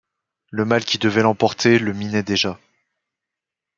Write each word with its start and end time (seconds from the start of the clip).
Le 0.49 0.65
mal 0.65 0.83
qui 0.83 0.97
devait 0.97 1.21
l'emporter 1.21 1.77
le 1.77 1.93
minait 1.93 2.23
déjà. 2.23 2.57